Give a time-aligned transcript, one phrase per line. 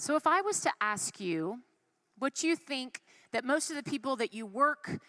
[0.00, 1.58] So, if I was to ask you
[2.20, 5.00] what you think that most of the people that you work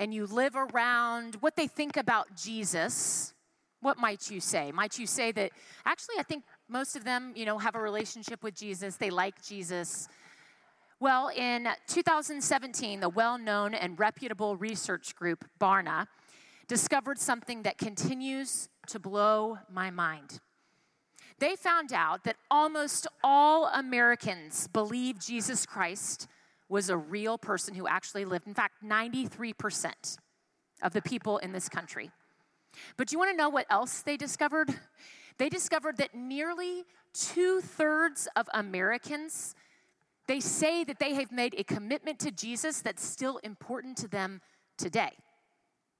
[0.00, 3.34] and you live around, what they think about Jesus,
[3.82, 4.72] what might you say?
[4.72, 5.52] Might you say that
[5.86, 9.40] actually, I think most of them, you know, have a relationship with Jesus, they like
[9.44, 10.08] Jesus.
[10.98, 16.08] Well, in 2017, the well known and reputable research group, Barna,
[16.66, 20.40] discovered something that continues to blow my mind.
[21.42, 26.28] They found out that almost all Americans believe Jesus Christ
[26.68, 28.46] was a real person who actually lived.
[28.46, 30.18] In fact, 93%
[30.82, 32.12] of the people in this country.
[32.96, 34.72] But you want to know what else they discovered?
[35.38, 39.56] They discovered that nearly two thirds of Americans
[40.28, 44.42] they say that they have made a commitment to Jesus that's still important to them
[44.76, 45.10] today.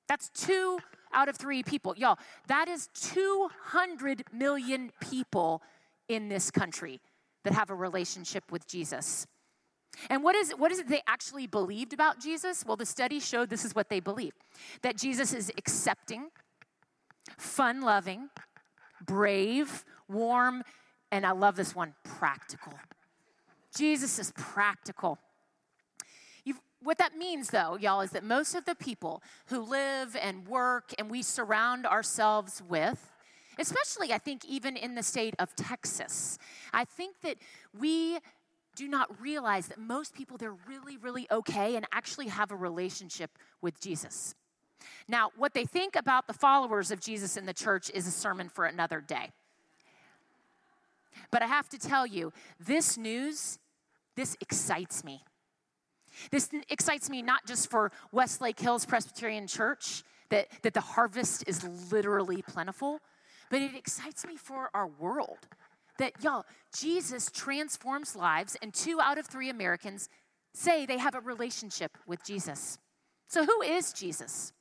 [0.06, 0.78] That's two
[1.12, 1.94] out of three people.
[1.96, 5.62] Y'all, that is 200 million people
[6.08, 7.00] in this country
[7.44, 9.26] that have a relationship with Jesus.
[10.08, 12.64] And what is, what is it they actually believed about Jesus?
[12.66, 14.32] Well, the study showed this is what they believe
[14.82, 16.28] that Jesus is accepting,
[17.36, 18.30] fun loving,
[19.04, 20.62] brave, warm,
[21.10, 22.72] and I love this one practical.
[23.76, 25.18] Jesus is practical.
[26.82, 30.92] What that means, though, y'all, is that most of the people who live and work
[30.98, 33.12] and we surround ourselves with,
[33.58, 36.38] especially I think even in the state of Texas,
[36.72, 37.36] I think that
[37.78, 38.18] we
[38.74, 43.30] do not realize that most people, they're really, really okay and actually have a relationship
[43.60, 44.34] with Jesus.
[45.06, 48.48] Now, what they think about the followers of Jesus in the church is a sermon
[48.48, 49.30] for another day.
[51.30, 53.58] But I have to tell you, this news,
[54.16, 55.22] this excites me.
[56.30, 61.62] This excites me not just for Westlake Hills Presbyterian Church, that, that the harvest is
[61.92, 63.00] literally plentiful,
[63.50, 65.38] but it excites me for our world.
[65.98, 66.46] That, y'all,
[66.76, 70.08] Jesus transforms lives, and two out of three Americans
[70.54, 72.78] say they have a relationship with Jesus.
[73.28, 74.52] So, who is Jesus?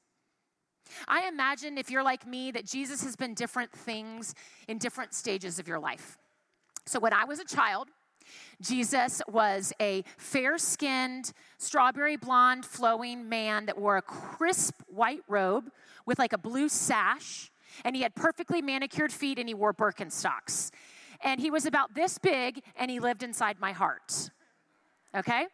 [1.08, 4.36] I imagine if you're like me that Jesus has been different things
[4.68, 6.18] in different stages of your life.
[6.86, 7.90] So, when I was a child,
[8.62, 15.72] Jesus was a fair skinned, strawberry blonde, flowing man that wore a crisp white robe
[16.06, 17.52] with like a blue sash,
[17.84, 20.72] and he had perfectly manicured feet and he wore Birkenstocks.
[21.24, 24.32] And he was about this big and he lived inside my heart.
[25.16, 25.46] Okay?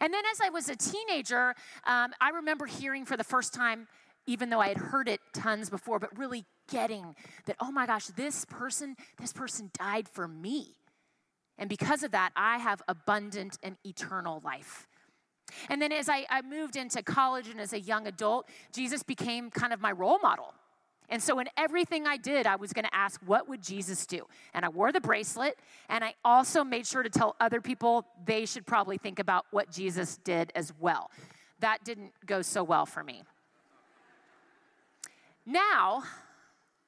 [0.00, 1.54] And then as I was a teenager,
[1.86, 3.86] um, I remember hearing for the first time,
[4.26, 7.14] even though I had heard it tons before, but really getting
[7.46, 10.76] that, oh my gosh, this person, this person died for me.
[11.58, 14.88] And because of that, I have abundant and eternal life.
[15.68, 19.50] And then as I, I, moved into college and as a young adult, Jesus became
[19.50, 20.54] kind of my role model.
[21.08, 24.26] And so in everything I did, I was going to ask, what would Jesus do?
[24.54, 28.46] And I wore the bracelet, and I also made sure to tell other people they
[28.46, 31.10] should probably think about what Jesus did as well.
[31.60, 33.22] That didn't go so well for me.
[35.44, 36.02] Now,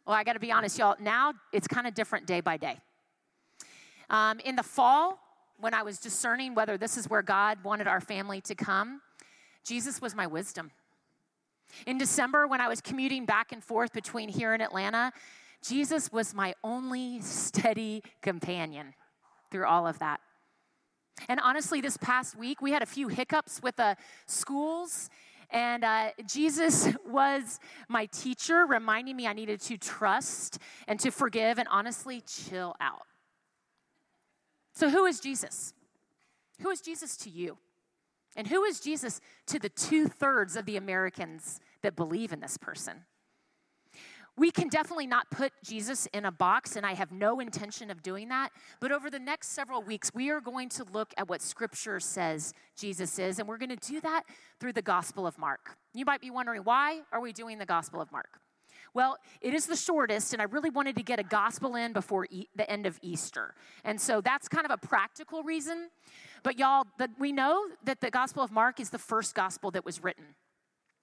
[0.07, 2.79] well, I got to be honest, y'all, now it's kind of different day by day.
[4.09, 5.19] Um, in the fall,
[5.59, 9.01] when I was discerning whether this is where God wanted our family to come,
[9.65, 10.71] Jesus was my wisdom.
[11.87, 15.13] In December, when I was commuting back and forth between here and Atlanta,
[15.67, 18.95] Jesus was my only steady companion
[19.51, 20.21] through all of that.
[21.29, 23.97] And honestly, this past week, we had a few hiccups with the
[24.27, 25.11] schools,
[25.51, 31.59] and uh, Jesus was my teacher, reminding me I needed to trust and to forgive
[31.59, 33.07] and honestly chill out.
[34.77, 35.73] So, who is Jesus?
[36.61, 37.57] Who is Jesus to you?
[38.37, 42.59] And who is Jesus to the two thirds of the Americans that believe in this
[42.59, 43.05] person?
[44.37, 48.03] We can definitely not put Jesus in a box, and I have no intention of
[48.03, 48.51] doing that.
[48.81, 52.53] But over the next several weeks, we are going to look at what Scripture says
[52.77, 54.25] Jesus is, and we're going to do that
[54.61, 55.79] through the Gospel of Mark.
[55.95, 58.39] You might be wondering, why are we doing the Gospel of Mark?
[58.97, 62.27] Well, it is the shortest, and I really wanted to get a gospel in before
[62.31, 63.55] e- the end of Easter.
[63.85, 65.91] And so that's kind of a practical reason.
[66.43, 69.85] But y'all, the, we know that the Gospel of Mark is the first gospel that
[69.85, 70.25] was written.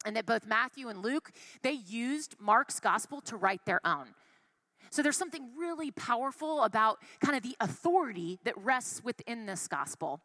[0.07, 1.29] And that both Matthew and Luke,
[1.61, 4.15] they used Mark's gospel to write their own.
[4.89, 10.19] So there's something really powerful about kind of the authority that rests within this gospel.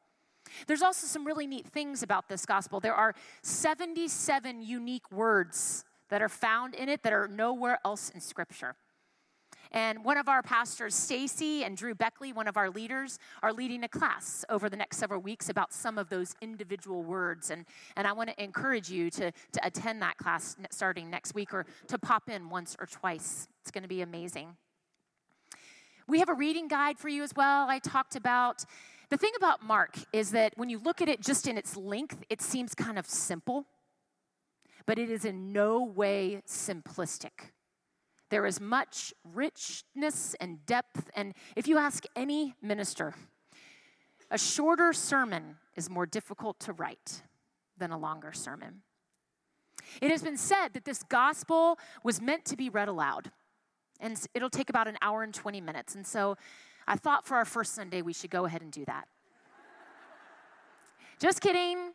[0.67, 2.81] There's also some really neat things about this gospel.
[2.81, 8.21] There are 77 unique words that are found in it that are nowhere else in
[8.21, 8.77] Scripture.
[9.71, 13.85] And one of our pastors, Stacy and Drew Beckley, one of our leaders, are leading
[13.85, 17.51] a class over the next several weeks about some of those individual words.
[17.51, 21.53] And, and I want to encourage you to, to attend that class starting next week
[21.53, 23.47] or to pop in once or twice.
[23.61, 24.57] It's going to be amazing.
[26.07, 27.69] We have a reading guide for you as well.
[27.69, 28.65] I talked about
[29.11, 32.23] The thing about Mark is that when you look at it just in its length,
[32.29, 33.65] it seems kind of simple,
[34.89, 37.51] but it is in no way simplistic.
[38.31, 43.15] There is much richness and depth, and if you ask any minister,
[44.31, 47.21] a shorter sermon is more difficult to write
[47.77, 48.81] than a longer sermon.
[50.01, 53.31] It has been said that this gospel was meant to be read aloud,
[54.01, 55.97] and it'll take about an hour and 20 minutes.
[55.97, 56.39] And so
[56.87, 59.07] I thought for our first Sunday, we should go ahead and do that.
[61.19, 61.93] just kidding.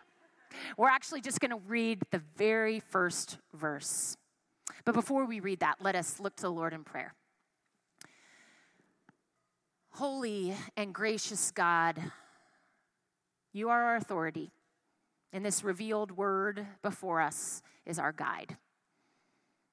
[0.77, 4.17] We're actually just going to read the very first verse.
[4.85, 7.13] But before we read that, let us look to the Lord in prayer.
[9.91, 12.01] Holy and gracious God,
[13.51, 14.51] you are our authority,
[15.31, 18.57] and this revealed word before us is our guide.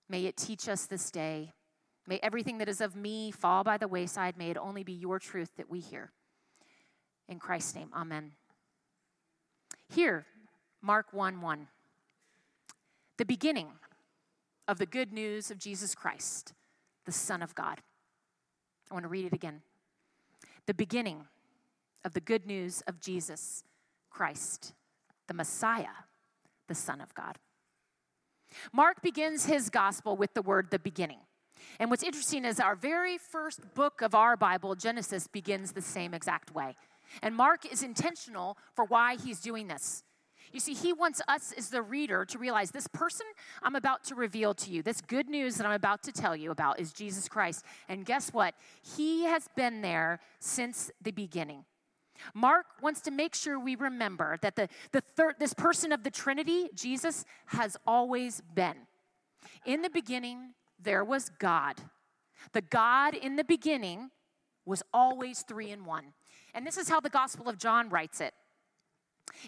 [0.09, 1.53] May it teach us this day
[2.11, 4.37] May everything that is of me fall by the wayside.
[4.37, 6.11] May it only be your truth that we hear.
[7.29, 8.33] In Christ's name, amen.
[9.88, 10.26] Here,
[10.82, 11.69] Mark 1 1.
[13.19, 13.69] The beginning
[14.67, 16.55] of the good news of Jesus Christ,
[17.05, 17.81] the Son of God.
[18.91, 19.62] I want to read it again.
[20.67, 21.27] The beginning
[22.05, 23.62] of the good news of Jesus
[24.11, 24.73] Christ,
[25.27, 26.06] the Messiah,
[26.67, 27.38] the Son of God.
[28.73, 31.19] Mark begins his gospel with the word the beginning.
[31.79, 36.15] And what's interesting is our very first book of our Bible, Genesis, begins the same
[36.15, 36.75] exact way.
[37.23, 40.05] And Mark is intentional for why he's doing this.
[40.52, 43.26] You see, he wants us as the reader to realize this person
[43.62, 46.50] I'm about to reveal to you, this good news that I'm about to tell you
[46.50, 47.64] about is Jesus Christ.
[47.88, 48.55] And guess what?
[48.82, 51.64] He has been there since the beginning.
[52.35, 56.11] Mark wants to make sure we remember that the, the third, this person of the
[56.11, 58.76] Trinity, Jesus, has always been.
[59.64, 61.76] In the beginning, there was God.
[62.52, 64.11] The God in the beginning
[64.67, 66.12] was always three in one.
[66.55, 68.35] And this is how the Gospel of John writes it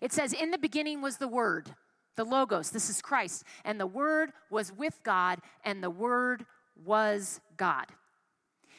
[0.01, 1.75] it says, In the beginning was the Word,
[2.17, 6.45] the Logos, this is Christ, and the Word was with God, and the Word
[6.85, 7.87] was God.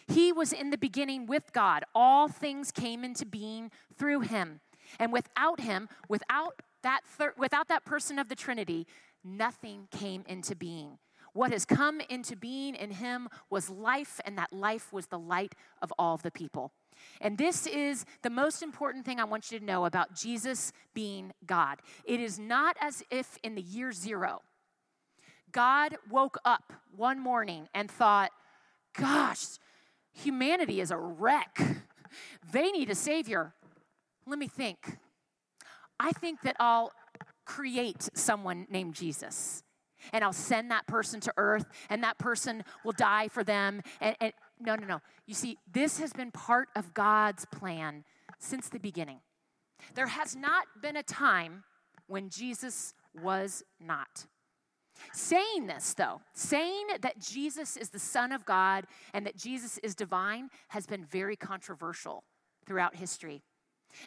[0.08, 1.84] He was in the beginning with God.
[1.96, 4.60] All things came into being through him.
[5.00, 8.86] And without him, without that, thir- without that person of the Trinity,
[9.24, 10.98] nothing came into being.
[11.34, 15.56] What has come into being in him was life, and that life was the light
[15.82, 16.74] of all the people.
[17.22, 21.34] And this is the most important thing I want you to know about Jesus being
[21.46, 21.80] God.
[22.06, 24.42] It is not as if in the year zero,
[25.52, 28.32] God woke up one morning and thought,
[28.98, 29.46] gosh,
[30.12, 31.60] humanity is a wreck.
[32.52, 33.54] They need a savior.
[34.26, 34.98] Let me think.
[36.00, 36.92] I think that I'll
[37.46, 39.64] create someone named Jesus
[40.12, 43.82] and I'll send that person to earth, and that person will die for them.
[44.02, 44.34] And, and
[44.66, 45.00] no, no, no.
[45.26, 48.04] You see, this has been part of God's plan
[48.40, 49.20] since the beginning.
[49.96, 51.64] There has not been a time
[52.08, 54.26] when Jesus was not.
[55.12, 59.96] Saying this, though, saying that Jesus is the Son of God and that Jesus is
[59.96, 62.24] divine has been very controversial
[62.66, 63.44] throughout history.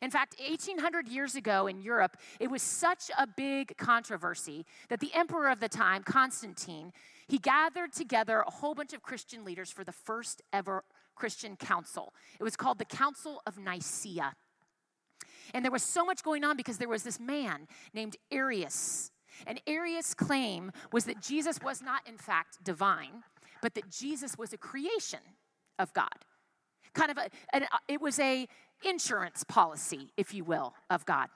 [0.02, 5.12] In fact, 1800 years ago in Europe, it was such a big controversy that the
[5.14, 6.92] emperor of the time, Constantine,
[7.28, 10.84] he gathered together a whole bunch of Christian leaders for the first ever
[11.14, 12.14] Christian council.
[12.38, 14.34] It was called the Council of Nicaea.
[15.54, 19.10] And there was so much going on because there was this man named Arius.
[19.46, 23.22] And Arius' claim was that Jesus was not, in fact, divine,
[23.62, 25.20] but that Jesus was a creation
[25.78, 26.24] of God.
[26.96, 28.48] Kind of a, an, uh, it was a
[28.82, 31.28] insurance policy, if you will, of God.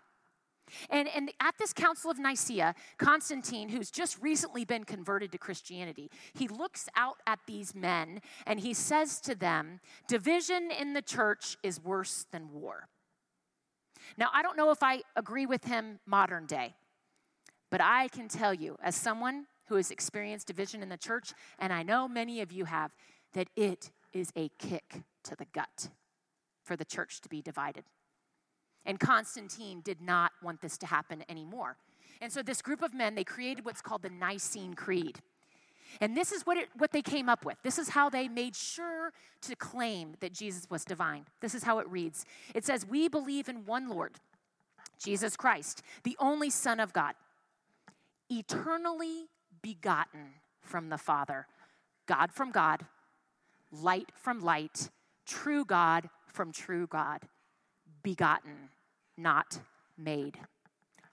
[0.88, 6.10] And, and at this Council of Nicaea, Constantine, who's just recently been converted to Christianity,
[6.32, 11.58] he looks out at these men and he says to them, Division in the church
[11.62, 12.88] is worse than war.
[14.16, 16.74] Now, I don't know if I agree with him modern day,
[17.70, 21.70] but I can tell you, as someone who has experienced division in the church, and
[21.70, 22.92] I know many of you have,
[23.34, 25.88] that it is a kick to the gut
[26.62, 27.84] for the church to be divided.
[28.86, 31.76] And Constantine did not want this to happen anymore.
[32.20, 35.20] And so this group of men, they created what's called the Nicene Creed.
[36.00, 37.56] And this is what, it, what they came up with.
[37.62, 39.12] This is how they made sure
[39.42, 41.24] to claim that Jesus was divine.
[41.40, 42.24] This is how it reads
[42.54, 44.12] It says, We believe in one Lord,
[45.02, 47.14] Jesus Christ, the only Son of God,
[48.30, 49.26] eternally
[49.62, 51.46] begotten from the Father,
[52.06, 52.86] God from God,
[53.72, 54.90] light from light,
[55.26, 57.22] true God from true God,
[58.02, 58.70] begotten,
[59.16, 59.60] not
[59.98, 60.38] made,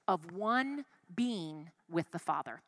[0.08, 0.86] of one
[1.16, 2.62] being with the Father.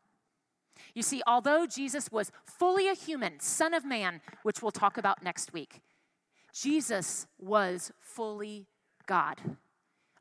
[0.94, 5.24] You see, although Jesus was fully a human, Son of Man, which we'll talk about
[5.24, 5.82] next week,
[6.54, 8.68] Jesus was fully
[9.06, 9.38] God.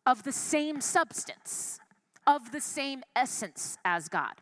[0.09, 1.79] of the same substance,
[2.27, 4.33] of the same essence as God.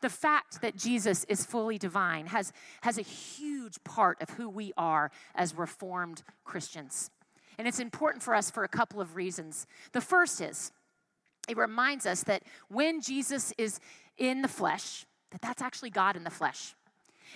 [0.00, 4.72] The fact that Jesus is fully divine has, has a huge part of who we
[4.76, 7.10] are as Reformed Christians.
[7.58, 9.66] And it's important for us for a couple of reasons.
[9.92, 10.72] The first is
[11.48, 13.80] it reminds us that when Jesus is
[14.16, 16.74] in the flesh, that that's actually God in the flesh.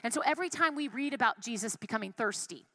[0.02, 2.66] And so every time we read about Jesus becoming thirsty,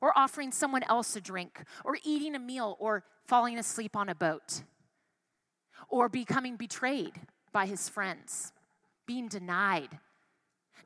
[0.00, 4.14] or offering someone else a drink, or eating a meal, or falling asleep on a
[4.14, 4.62] boat,
[5.88, 7.14] or becoming betrayed
[7.52, 8.52] by his friends,
[9.08, 9.98] being denied.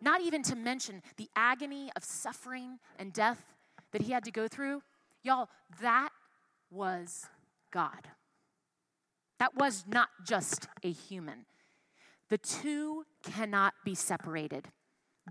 [0.00, 3.44] Not even to mention the agony of suffering and death
[3.92, 4.82] that he had to go through.
[5.22, 5.50] Y'all,
[5.82, 6.08] that
[6.70, 7.26] was
[7.70, 8.08] God.
[9.38, 11.44] That was not just a human.
[12.30, 14.68] The two cannot be separated.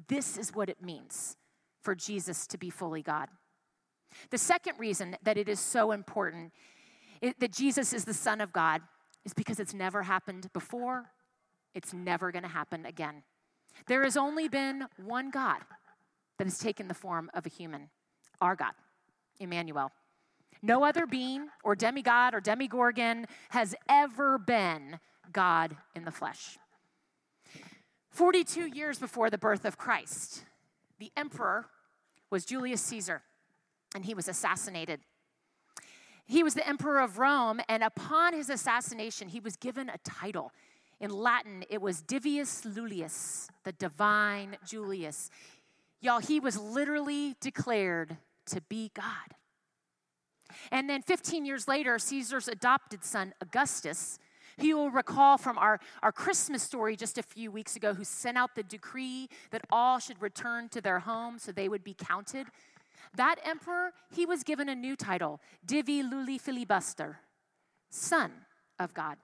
[0.07, 1.37] This is what it means
[1.81, 3.29] for Jesus to be fully God.
[4.29, 6.51] The second reason that it is so important
[7.39, 8.81] that Jesus is the Son of God
[9.25, 11.05] is because it's never happened before
[11.73, 13.23] it's never going to happen again.
[13.87, 15.59] There has only been one God
[16.37, 17.89] that has taken the form of a human,
[18.39, 18.73] our God,
[19.39, 19.91] Emmanuel.
[20.61, 24.99] No other being or demigod or demigorgon has ever been
[25.31, 26.57] God in the flesh.
[28.09, 30.43] 42 years before the birth of Christ,
[30.99, 31.67] the emperor
[32.29, 33.23] was Julius Caesar,
[33.95, 34.99] and he was assassinated.
[36.25, 40.51] He was the emperor of Rome, and upon his assassination, he was given a title.
[41.01, 45.31] In Latin, it was Divius Iulius, the divine Julius.
[45.99, 49.35] Y'all, he was literally declared to be God.
[50.71, 54.19] And then 15 years later, Caesar's adopted son, Augustus,
[54.59, 58.03] who you will recall from our, our Christmas story just a few weeks ago, who
[58.03, 61.95] sent out the decree that all should return to their home so they would be
[61.95, 62.45] counted.
[63.15, 67.21] That emperor, he was given a new title, Divi Iuli Filibuster,
[67.89, 68.31] Son
[68.77, 69.17] of God.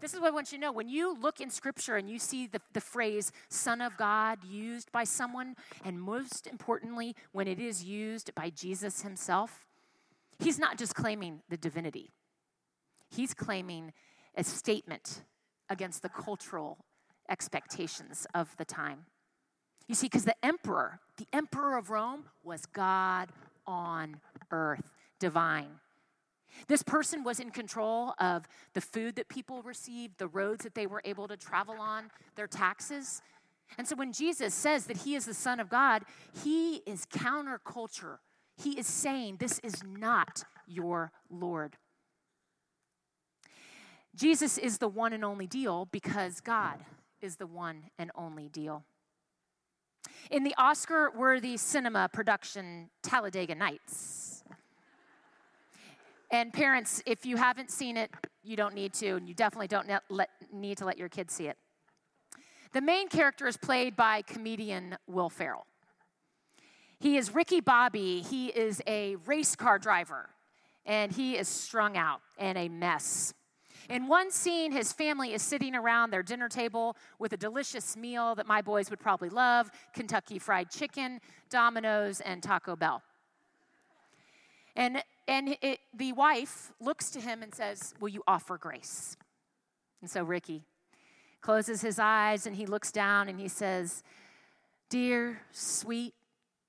[0.00, 0.72] This is what I want you to know.
[0.72, 4.90] When you look in scripture and you see the, the phrase Son of God used
[4.92, 9.66] by someone, and most importantly, when it is used by Jesus himself,
[10.38, 12.10] he's not just claiming the divinity,
[13.10, 13.92] he's claiming
[14.36, 15.22] a statement
[15.68, 16.78] against the cultural
[17.28, 19.06] expectations of the time.
[19.88, 23.30] You see, because the emperor, the emperor of Rome, was God
[23.66, 24.20] on
[24.50, 25.80] earth, divine.
[26.68, 30.86] This person was in control of the food that people received, the roads that they
[30.86, 33.22] were able to travel on, their taxes.
[33.78, 36.02] And so when Jesus says that he is the Son of God,
[36.42, 38.18] he is counterculture.
[38.56, 41.76] He is saying, This is not your Lord.
[44.14, 46.78] Jesus is the one and only deal because God
[47.22, 48.84] is the one and only deal.
[50.30, 54.21] In the Oscar worthy cinema production Talladega Nights,
[56.32, 58.10] and parents, if you haven't seen it,
[58.42, 59.88] you don't need to, and you definitely don't
[60.52, 61.56] need to let your kids see it.
[62.72, 65.66] The main character is played by comedian Will Ferrell.
[66.98, 68.22] He is Ricky Bobby.
[68.22, 70.30] He is a race car driver,
[70.86, 73.34] and he is strung out and a mess.
[73.90, 78.34] In one scene, his family is sitting around their dinner table with a delicious meal
[78.36, 81.20] that my boys would probably love Kentucky Fried Chicken,
[81.50, 83.02] Domino's, and Taco Bell.
[84.74, 89.16] And and it, the wife looks to him and says, Will you offer grace?
[90.00, 90.62] And so Ricky
[91.40, 94.02] closes his eyes and he looks down and he says,
[94.90, 96.14] Dear, sweet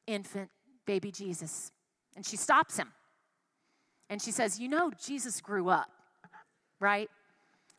[0.07, 0.49] infant
[0.85, 1.71] baby Jesus.
[2.15, 2.91] And she stops him.
[4.09, 5.89] And she says, You know, Jesus grew up,
[6.79, 7.09] right?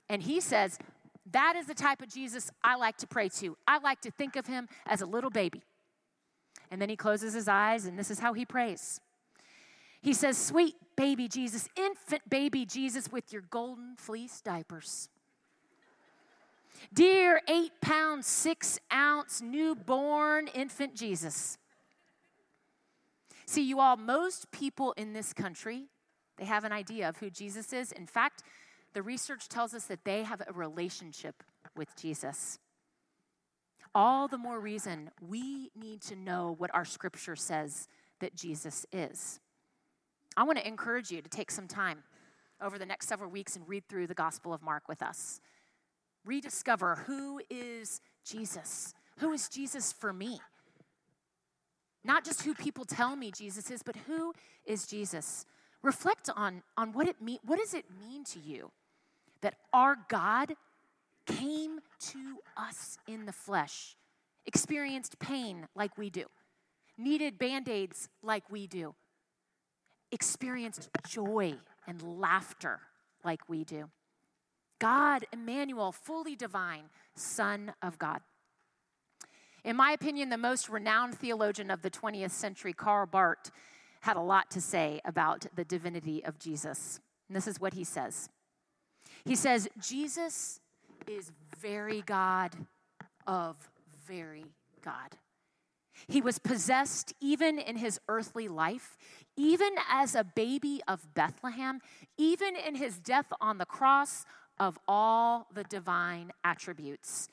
[0.08, 0.78] And he says,
[1.30, 3.56] That is the type of Jesus I like to pray to.
[3.66, 5.62] I like to think of him as a little baby.
[6.70, 9.00] And then he closes his eyes, and this is how he prays
[10.04, 15.08] he says, Sweet baby Jesus, infant baby Jesus with your golden fleece diapers.
[16.92, 21.56] Dear eight pound, six ounce newborn infant Jesus.
[23.46, 25.86] See, you all, most people in this country,
[26.36, 27.90] they have an idea of who Jesus is.
[27.90, 28.42] In fact,
[28.92, 31.42] the research tells us that they have a relationship
[31.74, 32.58] with Jesus.
[33.94, 37.88] All the more reason we need to know what our scripture says
[38.20, 39.40] that Jesus is.
[40.36, 42.02] I want to encourage you to take some time
[42.60, 45.40] over the next several weeks and read through the Gospel of Mark with us.
[46.24, 48.94] Rediscover who is Jesus?
[49.18, 50.40] Who is Jesus for me?
[52.04, 55.46] Not just who people tell me Jesus is, but who is Jesus?
[55.82, 58.70] Reflect on, on what it mean, what does it mean to you
[59.40, 60.54] that our God
[61.26, 63.96] came to us in the flesh,
[64.46, 66.24] experienced pain like we do,
[66.98, 68.94] needed band-aids like we do,
[70.14, 71.54] experienced joy
[71.86, 72.80] and laughter
[73.24, 73.90] like we do.
[74.78, 78.20] God, Emmanuel, fully divine, Son of God.
[79.64, 83.50] In my opinion, the most renowned theologian of the 20th century, Karl Barth,
[84.00, 87.00] had a lot to say about the divinity of Jesus.
[87.28, 88.28] And this is what he says
[89.24, 90.60] He says, Jesus
[91.08, 92.52] is very God
[93.26, 93.56] of
[94.06, 94.44] very
[94.82, 95.16] God.
[96.06, 98.96] He was possessed even in his earthly life,
[99.36, 101.80] even as a baby of Bethlehem,
[102.16, 104.24] even in his death on the cross,
[104.58, 107.28] of all the divine attributes.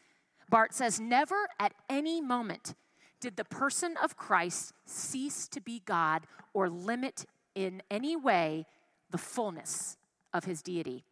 [0.50, 2.74] Barth says, Never at any moment
[3.20, 8.66] did the person of Christ cease to be God or limit in any way
[9.12, 9.98] the fullness
[10.34, 11.06] of his deity.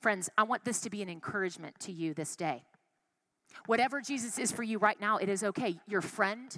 [0.00, 2.62] Friends, I want this to be an encouragement to you this day.
[3.64, 5.76] Whatever Jesus is for you right now, it is okay.
[5.86, 6.56] Your friend,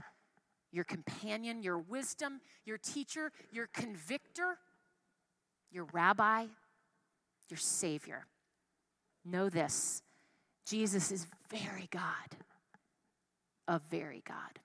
[0.72, 4.58] your companion, your wisdom, your teacher, your convictor,
[5.70, 6.46] your rabbi,
[7.48, 8.26] your Savior.
[9.24, 10.02] Know this
[10.66, 12.02] Jesus is very God,
[13.66, 14.60] a very God.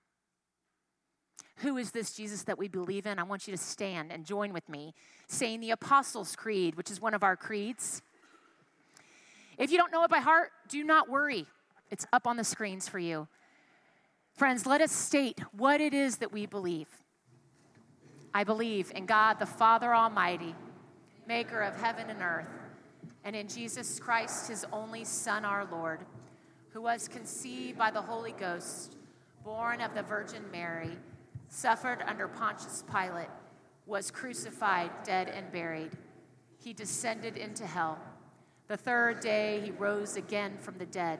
[1.57, 3.19] Who is this Jesus that we believe in?
[3.19, 4.93] I want you to stand and join with me
[5.27, 8.01] saying the Apostles' Creed, which is one of our creeds.
[9.57, 11.45] If you don't know it by heart, do not worry.
[11.93, 13.27] It's up on the screens for you.
[14.35, 16.87] Friends, let us state what it is that we believe.
[18.33, 20.55] I believe in God the Father Almighty,
[21.27, 22.47] maker of heaven and earth,
[23.23, 25.99] and in Jesus Christ, his only Son, our Lord,
[26.71, 28.95] who was conceived by the Holy Ghost,
[29.43, 30.97] born of the Virgin Mary,
[31.47, 33.29] suffered under Pontius Pilate,
[33.85, 35.91] was crucified, dead, and buried.
[36.57, 37.99] He descended into hell.
[38.67, 41.19] The third day he rose again from the dead